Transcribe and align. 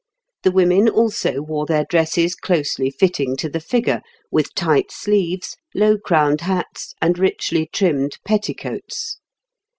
The 0.41 0.49
women 0.51 0.89
also 0.89 1.43
wore 1.43 1.67
their 1.67 1.85
dresses 1.85 2.33
closely 2.33 2.89
fitting 2.89 3.35
to 3.37 3.47
the 3.47 3.59
figure, 3.59 4.01
with 4.31 4.55
tight 4.55 4.87
sleeves, 4.91 5.55
low 5.75 5.99
crowned 5.99 6.41
hats, 6.41 6.95
and 6.99 7.19
richly 7.19 7.67
trimmed 7.71 8.17
petticoats. 8.25 9.19